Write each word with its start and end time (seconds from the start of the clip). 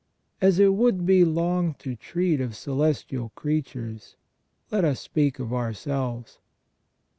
As 0.41 0.57
it 0.57 0.73
would 0.73 1.05
be 1.05 1.23
long 1.23 1.75
to 1.75 1.95
treat 1.95 2.41
of 2.41 2.55
celestial 2.55 3.29
creatures, 3.35 4.15
let 4.71 4.83
us 4.83 4.99
speak 4.99 5.37
of 5.37 5.53
ourselves. 5.53 6.39